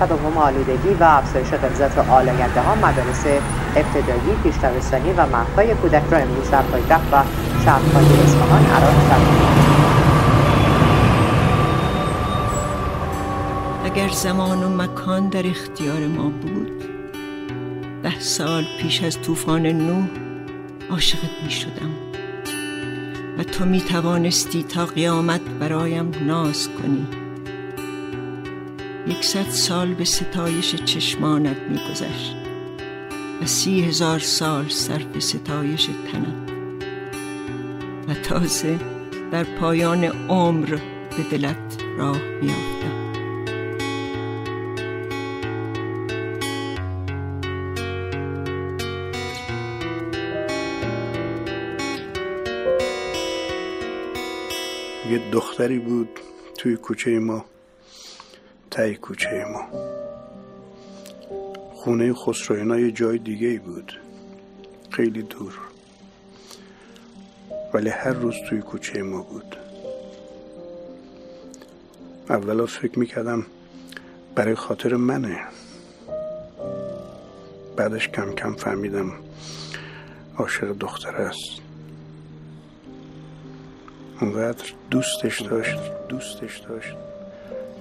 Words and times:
تداوم 0.00 0.38
آلودگی 0.38 0.94
و 1.00 1.04
افزایش 1.04 1.48
غلظت 1.48 1.98
آلاینده 1.98 2.60
ها 2.60 2.74
مدارس 2.74 3.24
ابتدایی 3.76 4.36
پیشتابستانی 4.42 5.12
و 5.12 5.26
مهدهای 5.26 5.74
کودک 5.74 6.02
را 6.10 6.18
امروز 6.18 6.50
در 6.50 6.62
پایتخت 6.62 7.12
و 7.12 7.22
شهرهای 7.64 8.22
اصفهان 8.24 8.66
عراق 8.66 8.94
شد 9.08 9.58
اگر 13.84 14.08
زمان 14.08 14.62
و 14.62 14.68
مکان 14.82 15.28
در 15.28 15.46
اختیار 15.46 16.06
ما 16.06 16.30
بود 16.30 16.84
ده 18.02 18.20
سال 18.20 18.64
پیش 18.80 19.02
از 19.02 19.22
طوفان 19.22 19.66
نوح 19.66 20.08
عاشقت 20.90 21.42
می 21.44 21.50
شدم 21.50 21.90
و 23.38 23.42
تو 23.42 23.64
می 23.64 23.80
توانستی 23.80 24.62
تا 24.62 24.86
قیامت 24.86 25.40
برایم 25.60 26.10
ناز 26.26 26.68
کنی. 26.68 27.27
یکصد 29.08 29.48
سال 29.50 29.94
به 29.94 30.04
ستایش 30.04 30.74
چشمانت 30.74 31.56
می 31.56 31.78
گذشت 31.90 32.36
و 33.42 33.46
سی 33.46 33.80
هزار 33.80 34.18
سال 34.18 34.68
صرف 34.68 35.18
ستایش 35.18 35.86
تنت. 35.86 36.50
و 38.08 38.14
تازه 38.14 38.78
در 39.32 39.44
پایان 39.44 40.04
عمر 40.04 40.78
به 41.16 41.22
دلت 41.30 41.82
راه 41.98 42.20
میافتم. 42.42 42.98
یه 55.10 55.30
دختری 55.32 55.78
بود 55.78 56.08
توی 56.58 56.76
کوچه 56.76 57.18
ما. 57.18 57.44
تای 58.78 58.94
کوچه 58.94 59.44
ما. 59.44 59.68
خونه 61.74 62.14
خسروینا 62.14 62.78
یه 62.78 62.90
جای 62.90 63.18
دیگه 63.18 63.48
ای 63.48 63.58
بود. 63.58 64.00
خیلی 64.90 65.22
دور. 65.22 65.58
ولی 67.74 67.88
هر 67.88 68.12
روز 68.12 68.34
توی 68.48 68.60
کوچه 68.60 69.02
ما 69.02 69.22
بود. 69.22 69.56
اولا 72.30 72.66
فکر 72.66 72.98
می‌کردم 72.98 73.46
برای 74.34 74.54
خاطر 74.54 74.94
منه. 74.94 75.38
بعدش 77.76 78.08
کم 78.08 78.32
کم 78.34 78.54
فهمیدم 78.54 79.12
عاشق 80.36 80.72
دختر 80.72 81.16
است. 81.16 81.60
اونقدر 84.20 84.64
دوستش 84.90 85.40
داشت 85.40 85.78
دوستش 86.08 86.58
داشت. 86.58 87.07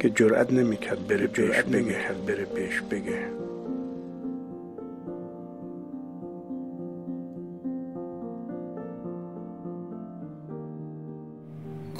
که 0.08 0.14
جرأت 0.16 0.54
نمی‌کرد 0.54 1.08
بره 1.08 1.28
بهش 1.28 1.62
بگه. 1.62 2.14
بره 2.28 2.46
بهش 2.46 2.82
بگه. 2.82 3.28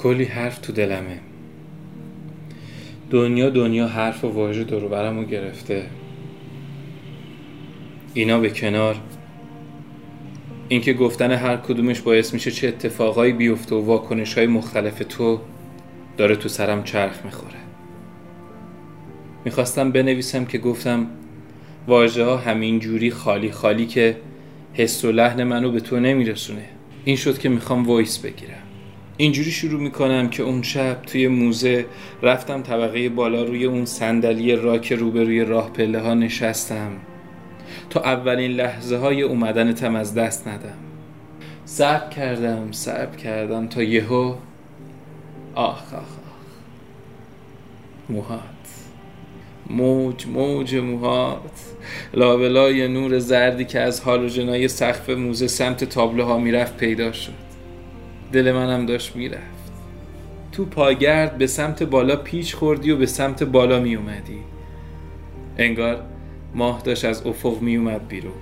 کلی 0.02 0.24
حرف 0.24 0.58
تو 0.58 0.72
دلمه. 0.72 1.20
دنیا 3.10 3.50
دنیا 3.50 3.86
حرف 3.86 4.24
و 4.24 4.28
واژه 4.28 4.64
دور 4.64 4.88
برمو 4.88 5.24
گرفته. 5.24 5.86
اینا 8.14 8.40
به 8.40 8.50
کنار. 8.50 8.96
اینکه 10.68 10.92
گفتن 10.92 11.30
هر 11.30 11.56
کدومش 11.56 12.00
باعث 12.00 12.34
میشه 12.34 12.50
چه 12.50 12.68
اتفاقایی 12.68 13.32
بیفته 13.32 13.74
و 13.74 13.84
واکنش 13.84 14.38
های 14.38 14.46
مختلف 14.46 15.02
تو 15.08 15.40
داره 16.16 16.36
تو 16.36 16.48
سرم 16.48 16.84
چرخ 16.84 17.24
می‌خوره. 17.24 17.67
می‌خواستم 19.44 19.92
بنویسم 19.92 20.44
که 20.44 20.58
گفتم 20.58 21.06
واژه 21.86 22.24
ها 22.24 22.36
همین 22.36 22.78
جوری 22.78 23.10
خالی 23.10 23.50
خالی 23.50 23.86
که 23.86 24.16
حس 24.72 25.04
و 25.04 25.12
لحن 25.12 25.44
منو 25.44 25.70
به 25.70 25.80
تو 25.80 26.00
نمیرسونه. 26.00 26.64
این 27.04 27.16
شد 27.16 27.38
که 27.38 27.48
می‌خوام 27.48 27.86
voice 27.86 28.18
بگیرم. 28.18 28.62
اینجوری 29.16 29.50
شروع 29.50 29.80
می‌کنم 29.80 30.28
که 30.28 30.42
اون 30.42 30.62
شب 30.62 31.02
توی 31.02 31.28
موزه 31.28 31.86
رفتم 32.22 32.62
طبقه 32.62 33.08
بالا 33.08 33.42
روی 33.42 33.64
اون 33.64 33.84
صندلی 33.84 34.56
راک 34.56 34.92
روبروی 34.92 35.44
راه 35.44 35.70
پله 35.70 36.00
ها 36.00 36.14
نشستم. 36.14 36.92
تا 37.90 38.00
اولین 38.00 38.50
لحظه 38.50 38.96
های 38.96 39.22
اومدنتم 39.22 39.94
از 39.94 40.14
دست 40.14 40.48
ندم. 40.48 40.78
صبر 41.64 42.08
کردم 42.08 42.72
صبر 42.72 43.16
کردم 43.16 43.66
تا 43.66 43.82
یهو 43.82 44.34
آخ 45.54 45.94
آخ 45.94 45.94
آخ 45.94 46.06
موهات. 48.08 48.57
موج 49.70 50.26
موج 50.26 50.74
موهات 50.74 51.60
لابلای 52.14 52.88
نور 52.88 53.18
زردی 53.18 53.64
که 53.64 53.80
از 53.80 54.00
هالوژنای 54.00 54.68
سقف 54.68 55.10
موزه 55.10 55.46
سمت 55.46 55.84
تابلوها 55.84 56.38
می‌رفت 56.38 56.76
پیدا 56.76 57.12
شد. 57.12 57.32
دل 58.32 58.52
منم 58.52 58.86
داشت 58.86 59.16
می‌رفت. 59.16 59.72
تو 60.52 60.64
پاگرد 60.64 61.38
به 61.38 61.46
سمت 61.46 61.82
بالا 61.82 62.16
پیچ 62.16 62.54
خوردی 62.54 62.90
و 62.90 62.96
به 62.96 63.06
سمت 63.06 63.42
بالا 63.42 63.80
می 63.80 63.94
اومدی 63.94 64.38
انگار 65.58 66.02
ماه 66.54 66.82
داشت 66.82 67.04
از 67.04 67.26
افق 67.26 67.62
می 67.62 67.76
اومد 67.76 68.08
بیرون. 68.08 68.32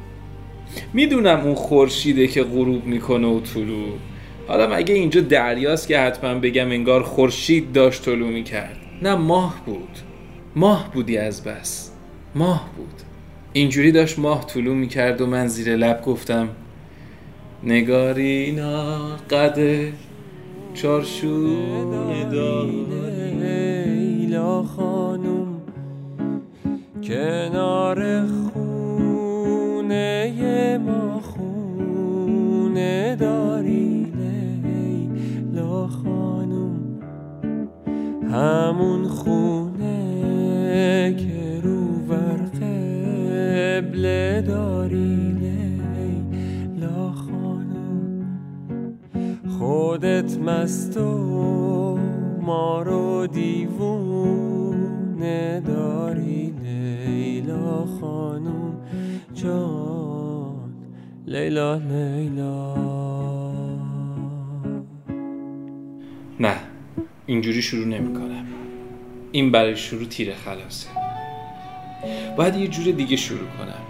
می‌دونم 0.93 1.41
اون 1.41 1.55
خورشیده 1.55 2.27
که 2.27 2.43
غروب 2.43 2.87
می‌کنه 2.87 3.27
و 3.27 3.41
طلوع. 3.41 3.99
حالا 4.49 4.77
مگه 4.77 4.95
اینجا 4.95 5.21
دریاست 5.21 5.89
که 5.89 5.99
حتما 5.99 6.35
بگم 6.35 6.71
انگار 6.71 7.03
خورشید 7.03 7.73
داشت 7.73 8.05
طلوع 8.05 8.31
می‌کرد. 8.31 8.77
نه 9.03 9.15
ماه 9.15 9.63
بود. 9.67 9.99
ماه 10.56 10.91
بودی 10.93 11.19
از 11.19 11.44
بس. 11.44 11.91
ماه 12.34 12.71
بود. 12.77 13.03
اینجوری 13.53 13.93
داشت 13.93 14.19
ماه 14.19 14.47
طلوع 14.47 14.75
می‌کرد 14.75 15.21
و 15.21 15.27
من 15.27 15.47
زیر 15.47 15.77
لب 15.77 16.03
گفتم 16.03 16.49
نگارینا 17.65 19.16
قده 19.16 19.93
چارشون 20.75 21.95
لیلا 23.43 24.62
خانوم 24.62 25.61
کنار 27.03 28.27
خونه 28.53 29.99
ما 30.78 31.21
خونه 31.21 33.16
داری 33.16 34.12
لیلا 34.15 35.87
خانوم 35.87 37.00
همون 38.31 39.06
قبله 43.97 44.43
داری 44.47 45.33
لیلا 45.41 47.12
خانوم 47.12 48.27
خودت 49.59 50.39
مست 50.39 50.97
و 50.97 51.99
ما 52.41 52.83
رو 52.83 53.27
دیوونه 53.27 53.62
داری 55.61 56.55
لیلا 56.62 57.87
خانوم 58.01 58.81
جان. 59.34 60.75
لیلا 61.27 61.77
لیلا. 61.77 62.77
نه 66.41 66.57
اینجوری 67.27 67.63
شروع 67.63 67.87
نمی 67.87 68.15
کنم 68.15 68.47
این 69.33 69.53
برای 69.53 69.77
شروع 69.77 70.05
تیر 70.05 70.34
خلاصه. 70.34 70.89
باید 72.37 72.55
یه 72.55 72.69
جور 72.69 72.95
دیگه 72.95 73.17
شروع 73.17 73.49
کنم. 73.59 73.86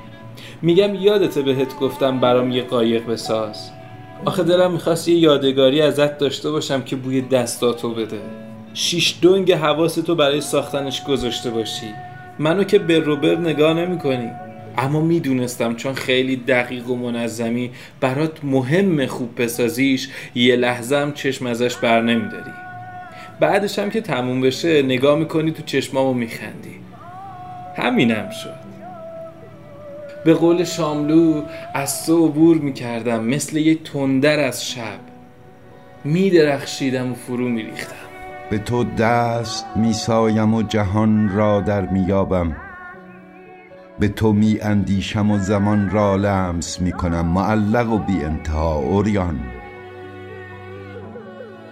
میگم 0.63 0.95
یادته 0.95 1.43
بهت 1.43 1.77
گفتم 1.77 2.21
برام 2.21 2.51
یه 2.51 2.63
قایق 2.63 3.07
بساز. 3.07 3.71
آخه 4.25 4.43
دلم 4.43 4.73
می‌خواست 4.73 5.09
یه 5.09 5.17
یادگاری 5.17 5.83
ازت 5.83 6.19
داشته 6.19 6.51
باشم 6.51 6.83
که 6.83 6.97
بوی 6.97 7.21
دستاتو 7.23 7.95
بده. 7.95 8.21
شیش 8.75 9.19
دنگ 9.23 9.53
حواستو 9.53 10.15
برای 10.15 10.41
ساختنش 10.41 11.05
گذاشته 11.05 11.51
باشی. 11.51 11.87
منو 12.39 12.65
که 12.65 12.79
بر 12.79 12.99
رو 12.99 13.17
بر 13.17 13.37
نگاه 13.37 13.75
نمی 13.75 13.99
کنی 13.99 14.31
اما 14.79 15.01
می‌دونستم 15.01 15.75
چون 15.75 15.95
خیلی 15.95 16.37
دقیق 16.37 16.91
و 16.91 16.97
منظمی 16.97 17.71
برات 18.01 18.45
مهم 18.45 19.07
خوب 19.07 19.43
بسازیش 19.43 20.09
یه 20.35 20.57
لحظه 20.57 20.97
هم 20.97 21.13
چشم 21.13 21.47
ازش 21.47 21.77
بر 21.77 22.03
نمیداری. 22.03 22.51
بعدش 23.41 23.79
هم 23.79 23.91
که 23.91 24.01
تموم 24.01 24.41
بشه 24.41 24.83
نگاه 24.83 25.19
می‌کنی 25.19 25.51
تو 25.51 25.63
چشمامو 25.63 26.13
میخندی. 26.13 26.81
همینم 27.77 28.31
شد. 28.31 28.66
به 30.27 30.35
قول 30.35 30.65
شاملو 30.65 31.43
از 31.75 32.07
تو 32.07 32.27
عبور 32.27 32.59
می‌کردم 32.59 33.25
مثل 33.25 33.57
یه 33.57 33.75
تندر 33.75 34.41
از 34.41 34.67
شب. 34.67 35.01
میدرخشیدم 36.05 37.13
و 37.13 37.15
فرو 37.15 37.49
میریختم. 37.49 37.95
به 38.51 38.59
تو 38.59 38.85
دست 38.85 39.67
میسایم 39.77 40.55
و 40.55 40.63
جهان 40.63 41.29
را 41.29 41.61
در 41.61 41.87
میابم 41.87 42.57
به 43.99 44.09
تو 44.09 44.33
می 44.33 44.59
اندیشم 44.63 45.31
و 45.31 45.39
زمان 45.39 45.91
را 45.91 46.17
لمس 46.17 46.81
می 46.81 46.93
کنم 46.93 47.27
معلق 47.27 47.93
و 47.93 47.99
بی 47.99 48.25
انتها 48.25 48.75
اوریان 48.75 49.41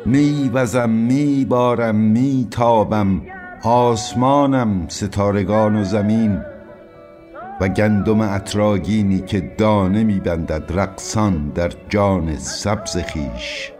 می 0.07 0.51
وزم 0.55 0.91
می 0.91 1.45
بارم 1.45 1.95
می 1.95 2.49
تابم 2.51 3.23
آسمانم 3.63 4.87
ستارگان 4.89 5.77
و 5.77 5.85
زمین. 5.85 6.54
و 7.61 7.69
گندم 7.69 8.21
اطراگینی 8.21 9.21
که 9.21 9.41
دانه 9.59 10.05
میبندد 10.05 10.79
رقصان 10.81 11.49
در 11.49 11.73
جان 11.89 12.37
سبز 12.37 12.97
خیش 12.97 13.73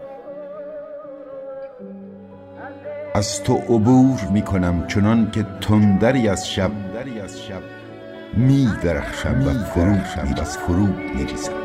از 3.15 3.43
تو 3.43 3.53
عبور 3.53 4.19
می‌کنم 4.31 4.87
چنان 4.87 5.31
که 5.31 5.45
تندری 5.61 6.27
از 6.29 6.49
شب 6.49 6.71
می 8.37 8.69
درخشم 8.83 9.47
و 9.47 10.43
فرو 10.43 10.87
میریزم 11.15 11.64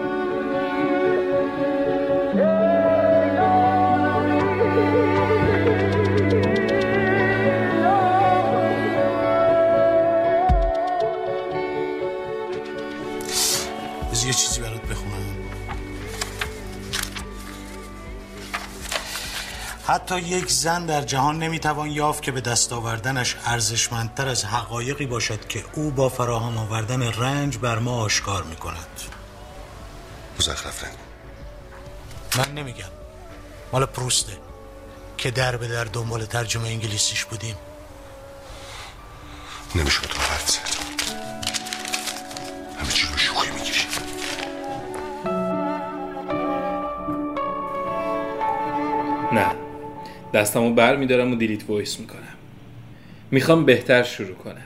حتی 19.90 20.20
یک 20.20 20.50
زن 20.50 20.86
در 20.86 21.02
جهان 21.02 21.38
نمی‌توان 21.38 21.90
یافت 21.90 22.22
که 22.22 22.32
به 22.32 22.40
دست 22.40 22.72
آوردنش 22.72 23.36
ارزشمندتر 23.44 24.28
از 24.28 24.44
حقایقی 24.44 25.06
باشد 25.06 25.48
که 25.48 25.64
او 25.72 25.90
با 25.90 26.08
فراهم 26.08 26.58
آوردن 26.58 27.02
رنج 27.02 27.58
بر 27.58 27.78
ما 27.78 28.02
آشکار 28.02 28.42
می‌کند. 28.42 29.00
مزخرف 30.38 30.84
رنگ 30.84 30.94
من 32.36 32.54
نمیگم. 32.54 32.90
مال 33.72 33.86
پروسته 33.86 34.32
که 35.18 35.30
در 35.30 35.56
به 35.56 35.68
در 35.68 35.84
دنبال 35.84 36.24
ترجمه 36.24 36.68
انگلیسیش 36.68 37.24
بودیم. 37.24 37.56
نمیشه 39.74 40.00
تو 40.00 40.18
زد. 40.20 40.58
همه 42.80 42.92
چی 42.92 43.06
رو 43.06 43.18
شوخی 43.18 43.50
می‌گیری 43.50 43.80
دستمو 50.34 50.74
بر 50.74 50.96
میدارم 50.96 51.32
و 51.32 51.34
delete 51.34 51.62
voice 51.68 52.00
می‌کنم. 52.00 52.20
می‌خوام 53.30 53.64
بهتر 53.64 54.02
شروع 54.02 54.34
کنم. 54.34 54.62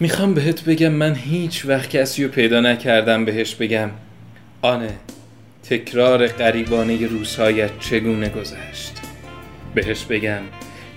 می‌خوام 0.00 0.34
بهت 0.34 0.64
بگم 0.64 0.92
من 0.92 1.14
هیچ 1.14 1.66
وقت 1.66 1.90
کسی 1.90 2.24
رو 2.24 2.30
پیدا 2.30 2.60
نکردم 2.60 3.24
بهش 3.24 3.54
بگم 3.54 3.90
آنه 4.62 4.94
تکرار 5.62 6.26
غریبانه 6.26 7.06
روزهایت 7.06 7.70
چگونه 7.80 8.28
گذشت؟ 8.28 8.92
بهش 9.74 10.04
بگم 10.04 10.42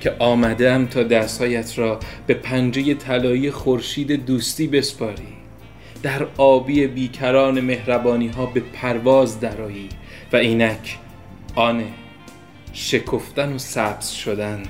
که 0.01 0.13
آمدم 0.19 0.85
تا 0.85 1.03
دستهایت 1.03 1.79
را 1.79 1.99
به 2.27 2.33
پنجره 2.33 2.93
طلایی 2.93 3.51
خورشید 3.51 4.25
دوستی 4.25 4.67
بسپاری. 4.67 5.27
در 6.03 6.27
آبی 6.37 6.87
بیکران 6.87 7.61
مهربانی 7.61 8.27
ها 8.27 8.45
به 8.45 8.59
پرواز 8.59 9.39
درآیی 9.39 9.89
و 10.33 10.35
اینک 10.35 10.97
آنه 11.55 11.85
شکفتن 12.77 13.53
و 13.53 13.57
سبز 13.57 14.09
شدن 14.09 14.63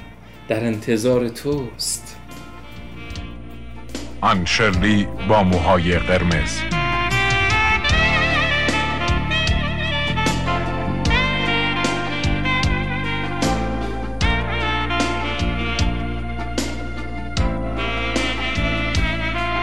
در 0.48 0.66
انتظار 0.66 1.30
توست. 1.30 2.18
آن 4.22 4.46
شرلی 4.46 5.07
با 5.30 5.44
موهای 5.44 6.00
قرمز. 6.00 6.60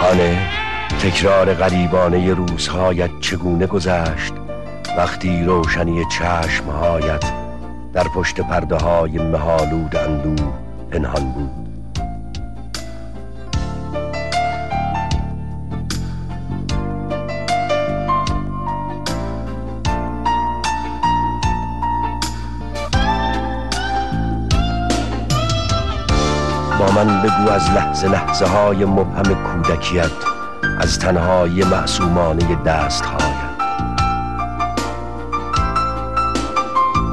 آنه 0.00 0.50
تکرار 1.02 1.54
غریبانه 1.54 2.34
روزهایت 2.34 3.10
چگونه 3.20 3.66
گذشت؟ 3.66 4.32
وقتی 4.98 5.44
روشنی 5.44 6.04
چشمهایت 6.18 7.41
در 7.92 8.08
پشت 8.08 8.40
پرده 8.40 8.76
های 8.76 9.18
مهالود 9.18 9.96
اندوه 9.96 10.52
پنهان 10.90 11.32
بود. 11.32 11.50
با 26.78 26.90
من 26.92 27.22
بگو 27.22 27.50
از 27.50 27.70
لحظه 27.70 28.08
لحظه 28.08 28.46
های 28.46 28.84
مبهم 28.84 29.34
کودکیت 29.34 30.10
از 30.80 30.98
تنهای 30.98 31.64
معصومانه 31.64 32.54
دستهایت. 32.54 33.51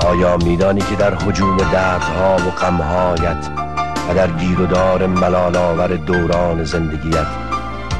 آیا 0.09 0.37
میدانی 0.37 0.81
که 0.81 0.95
در 0.95 1.15
حجوم 1.15 1.57
دردها 1.57 2.35
و 2.35 2.51
غمهایت 2.51 3.49
و 4.09 4.13
در 4.13 4.27
گیر 4.27 4.61
و 4.61 4.65
دار 4.65 5.07
ملالآور 5.07 5.87
دوران 5.87 6.63
زندگیت 6.63 7.27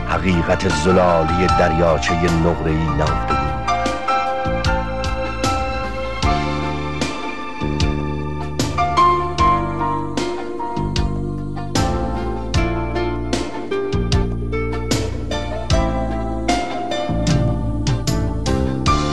حقیقت 0.08 0.70
زلالی 0.70 1.48
دریاچه 1.60 2.14
نقره‌ای 2.14 2.88
نهفته 2.98 3.34
بود؟ 3.34 3.50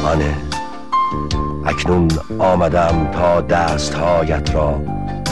آنه 0.07 0.46
اکنون 1.77 2.09
آمدم 2.39 3.11
تا 3.13 3.41
دستهایت 3.41 4.55
را 4.55 4.73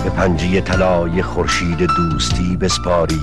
به 0.04 0.10
پنجه 0.10 0.60
طلای 0.60 1.22
خورشید 1.22 1.78
دوستی 1.78 2.56
بسپاری 2.56 3.20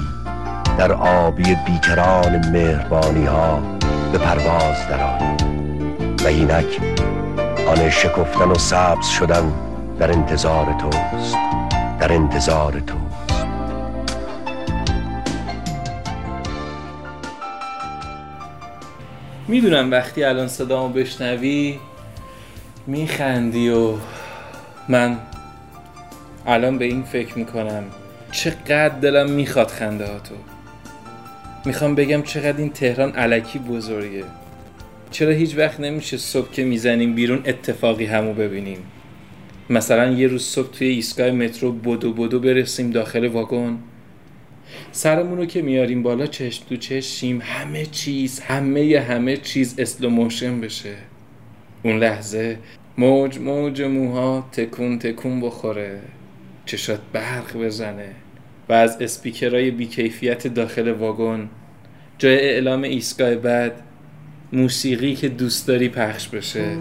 در 0.78 0.94
آبی 0.94 1.56
بیکران 1.66 2.50
مهربانی 2.52 3.26
ها 3.26 3.60
به 4.12 4.18
پرواز 4.18 4.88
درآیی 4.90 5.36
و 6.24 6.28
اینک 6.28 6.82
آن 7.68 7.90
شکفتن 7.90 8.52
و 8.52 8.56
سبز 8.56 9.08
شدن 9.08 9.54
در 10.00 10.12
انتظار 10.12 10.66
توست 10.80 11.38
در 12.00 12.14
انتظار 12.14 12.72
توست. 12.72 13.46
می‌دونم 19.48 19.92
وقتی 19.92 20.24
الان 20.24 20.48
صدامو 20.48 20.90
بشنوی 20.94 21.80
میخندی 22.92 23.70
و 23.70 23.94
من 24.90 25.18
الان 26.46 26.78
به 26.78 26.86
این 26.86 27.04
فکر 27.04 27.38
می‌کنم 27.38 27.84
چقدر 28.32 28.90
دلم 28.90 29.30
می‌خواد 29.30 29.68
خنده 29.68 30.06
ها 30.06 30.20
تو 30.20 30.36
می‌خوام 31.66 31.96
بگم 31.96 32.22
چقدر 32.22 32.58
این 32.58 32.70
تهران 32.70 33.12
علکی 33.12 33.60
بزرگه. 33.60 34.24
چرا 35.12 35.32
هیچ 35.32 35.58
وقت 35.58 35.80
نمیشه 35.80 36.18
صبح 36.18 36.52
که 36.52 36.64
می‌زنیم 36.64 37.16
بیرون 37.16 37.42
اتفاقی 37.46 38.06
همو 38.06 38.34
ببینیم؟ 38.34 38.80
مثلا 39.70 40.12
یه 40.12 40.28
روز 40.28 40.44
صبح 40.44 40.72
توی 40.72 40.88
ایستگاه 40.88 41.32
مترو 41.32 41.72
بدو 41.72 42.14
بدو 42.14 42.40
برسیم 42.40 42.92
داخل 42.92 43.28
واگن. 43.28 43.78
سرمون 44.92 45.38
رو 45.38 45.46
که 45.46 45.62
میاریم 45.62 46.04
بالا 46.04 46.28
چشم 46.28 46.64
تو 46.70 46.78
چشم 46.78 47.42
همه 47.44 47.86
چیز 47.86 48.40
همه 48.40 49.06
همه 49.10 49.38
چیز 49.38 49.76
slow 49.78 50.10
motion 50.10 50.62
بشه. 50.62 50.96
اون 51.84 51.98
لحظه 51.98 52.58
موج 52.98 53.40
موج 53.40 53.82
موها 53.82 54.50
تکون 54.52 55.00
تکون 55.00 55.42
بخوره. 55.42 56.00
چشات 56.66 57.00
برق 57.14 57.58
بزنه. 57.58 58.10
و 58.70 58.74
از 58.74 58.98
اسپیکرهای 59.02 59.72
بیکیفیت 59.72 60.48
داخل 60.48 60.92
واگن. 60.92 61.50
جای 62.18 62.40
اعلام 62.40 62.82
ایستگاه 62.82 63.36
بعد 63.36 63.74
موسیقی 64.54 65.16
که 65.16 65.30
دوست 65.30 65.68
داری 65.68 65.90
پخش 65.90 66.28
بشه. 66.28 66.78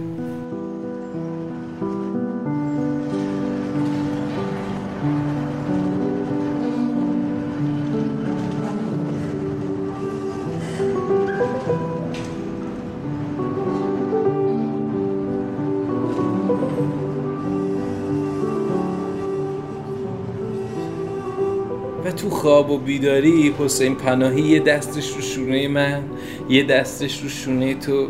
و 22.05 22.13
تو 22.13 22.31
خواب 22.31 22.71
و 22.71 22.79
بیداری 22.79 23.55
حسین 23.59 23.95
پناهی 23.95 24.43
یه 24.43 24.61
دستش 24.61 25.15
رو 25.15 25.21
شونه 25.21 25.69
من 25.69 26.03
یه 26.49 26.65
دستش 26.65 27.23
رو 27.23 27.29
شونه 27.29 27.75
تو 27.75 28.09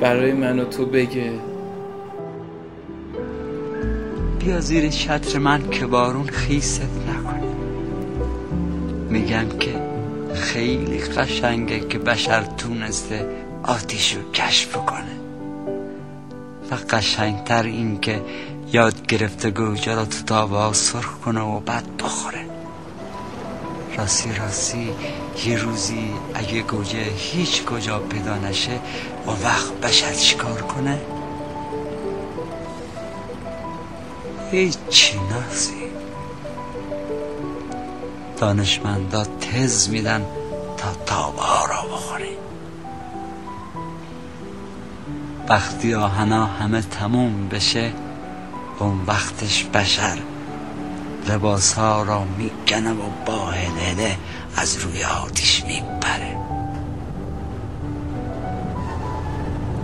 برای 0.00 0.32
من 0.32 0.58
و 0.58 0.64
تو 0.64 0.86
بگه. 0.86 1.32
بیا 4.38 4.60
زیر 4.60 4.88
چتر 4.88 5.38
من 5.38 5.70
که 5.70 5.86
بارون 5.86 6.26
خیست 6.26 6.82
نکنه 7.08 7.54
میگم 9.10 9.48
که 9.60 9.70
خیلی 10.34 10.98
قشنگه 10.98 11.80
که 11.80 11.98
بشر 11.98 12.42
تونسته 12.42 13.26
آتیش 13.62 14.14
رو 14.14 14.32
کشف 14.32 14.76
کنه. 14.76 15.17
و 16.70 16.74
قشنگتر 16.90 17.62
این 17.62 18.00
که 18.00 18.22
یاد 18.72 19.06
گرفته 19.06 19.50
گوجه 19.50 19.94
را 19.94 20.04
تو 20.04 20.22
تابه 20.22 20.72
سرخ 20.72 21.18
کنه 21.24 21.40
و 21.40 21.60
بعد 21.60 21.96
بخوره. 21.96 22.46
راستی 23.98 24.34
راستی 24.34 24.90
یه 25.46 25.58
روزی 25.58 26.10
اگه 26.34 26.62
گوجه 26.62 27.04
هیچ 27.16 27.64
کجا 27.64 27.98
پیدا 27.98 28.36
نشه 28.36 28.80
و 29.26 29.30
وقت 29.30 29.72
بشر 29.72 30.14
چیکار 30.14 30.62
کنه؟ 30.62 31.00
هیچی 34.50 35.18
نازی 35.30 35.88
دانشمندا 38.36 39.24
تز 39.24 39.88
میدن 39.88 40.26
تا 40.76 40.88
تابه 41.06 41.42
ها 41.42 41.64
را 41.64 41.77
وقتی 45.48 45.94
آهنا 45.94 46.46
همه 46.46 46.80
تموم 46.80 47.48
بشه 47.48 47.92
اون 48.78 49.00
وقتش 49.06 49.64
بشر 49.64 50.18
لباس 51.28 51.72
ها 51.72 52.02
را 52.02 52.24
می‌کنه 52.24 52.92
و 52.92 53.10
با 53.26 53.46
هلهله 53.46 54.16
از 54.56 54.76
روی 54.76 55.04
آتیش 55.04 55.64
میپره. 55.64 56.36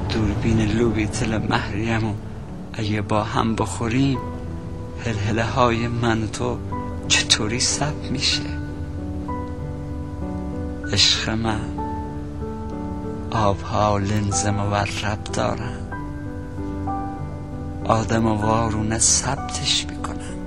دوربین 0.09 0.61
لوبیتل 0.61 1.39
محریم 1.39 2.05
و 2.05 2.15
اگه 2.73 3.03
با 3.03 3.23
هم 3.23 3.55
بخوریم 3.55 4.19
هلهله 5.05 5.45
های 5.45 5.89
من 5.89 6.29
تو 6.29 6.59
چطوری 7.09 7.61
سب 7.61 8.11
میشه؟ 8.11 8.43
عشق 10.93 11.31
من 11.31 11.84
آبها 13.35 13.99
لنز 13.99 14.47
مورب 14.47 15.25
دارن 15.25 15.79
آدم 17.85 18.27
وارونه 18.27 18.99
ثبتش 18.99 19.87
می‌کنن 19.91 20.39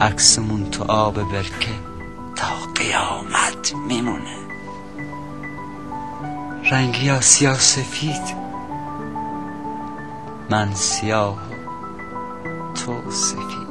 عکسمون 0.00 0.70
تو 0.70 0.84
آب 0.84 1.14
برکه 1.14 1.74
تا 2.36 2.46
قیامت 2.74 3.74
میمونه. 3.88 4.36
رنگی 6.70 7.04
یا 7.04 7.20
سیاه 7.20 7.58
سفید 7.58 8.44
من 10.50 10.74
سیاه 10.74 11.38
تو 12.74 13.10
سفید. 13.10 13.63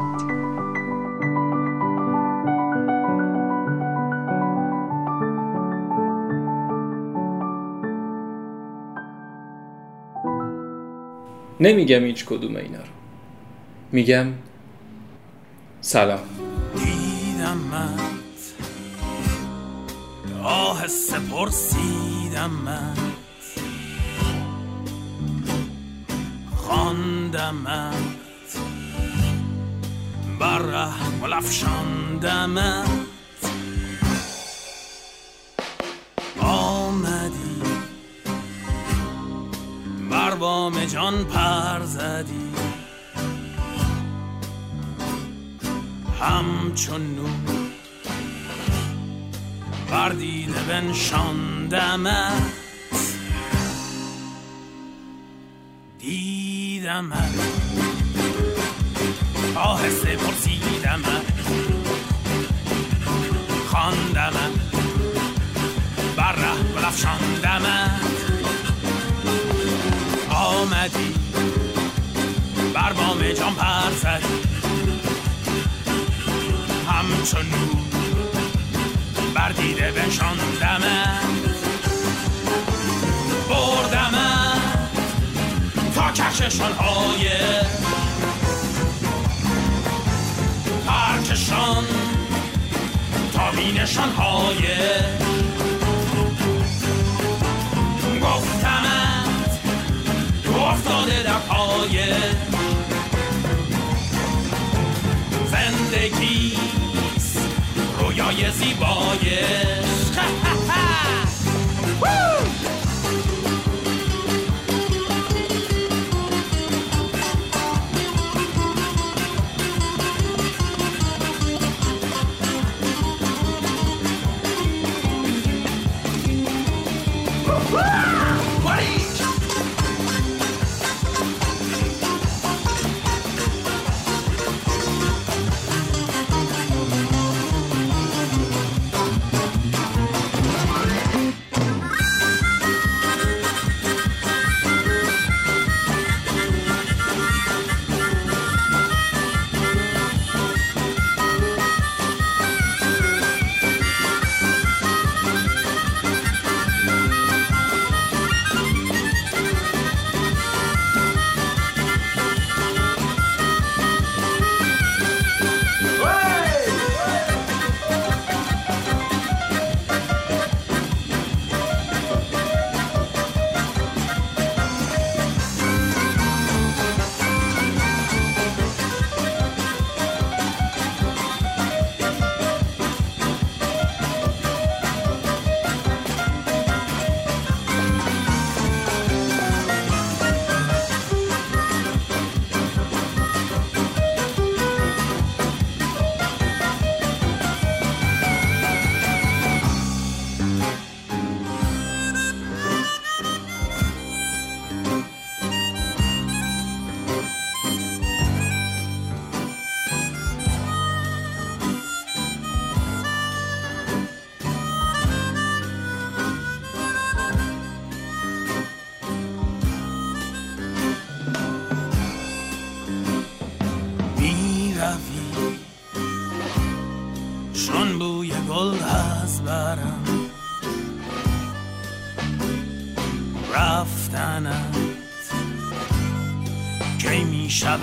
نمیگم 11.63 12.03
هیچ 12.03 12.25
کدوم 12.25 12.55
اینا 12.55 12.77
رو. 12.77 12.93
میگم 13.91 14.27
سلام. 15.82 16.20
دیدمت 16.75 18.00
آهسته 20.43 21.20
پرسیدمت 21.20 22.98
خواندمت 26.55 27.93
بر 30.39 30.60
رحم 30.60 31.24
و 31.24 31.27
بام 40.63 40.86
جان 40.86 41.25
پر 41.25 41.86
زدی. 41.86 42.51
همچون 46.22 47.15
نور 47.15 47.29
بر 49.91 50.10
دیده 50.10 50.62
بنشاندمت 50.63 52.41
دیدمت 56.00 57.39
آهسته 59.55 60.15
پرسیدمت 60.15 61.25
خواندمت 63.67 64.51
بر 66.17 66.32
ره 66.32 66.63
بلفشاندمت 66.75 68.02
بر 72.93 73.03
بام 73.03 73.31
جان 73.31 73.55
پر 73.55 73.91
زدی 73.91 74.33
همچون 76.88 77.45
بر 79.35 79.51
دیده 79.51 79.91
بنشاندمت 79.91 81.23
بردمت 83.50 84.62
تا 85.95 86.12
کششان 86.12 86.71
های 86.71 87.29
پرکشان 90.88 91.83
تا 93.33 93.51
بینشان 93.51 94.09
های 94.09 94.67
رویای 108.60 108.69
زیبایش 108.69 109.82
چون 109.82 109.82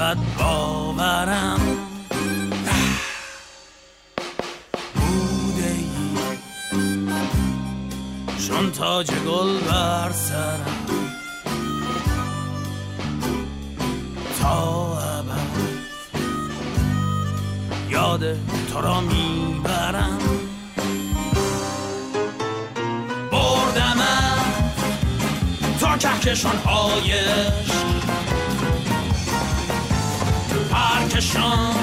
شود 0.01 0.19
باورم. 0.39 1.61
بوده 4.95 5.67
ای 5.67 5.87
چون 8.47 8.73
تاج 8.73 9.11
گل 9.11 9.59
بر 9.59 10.13
سرم. 10.13 10.87
تا 14.43 14.99
ابد. 14.99 15.51
یاد 17.91 18.37
تو 18.73 18.81
را 18.81 19.01
می‌برم. 19.01 20.19
بردمم 23.33 24.39
تا 25.81 25.99
کهکشان 25.99 26.57
های 26.57 27.13
پرکشان 31.21 31.75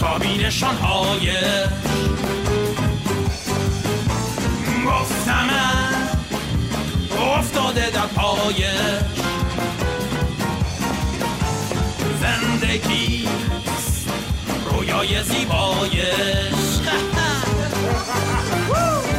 تا 0.00 0.18
بینشان 0.18 0.76
های 0.76 1.30
گفتمم 4.86 6.10
افتاده 7.38 7.90
در 7.90 8.06
پایش. 8.06 9.00
زندگی 12.20 13.28
رویای 14.70 15.22
زیبایش. 15.22 16.04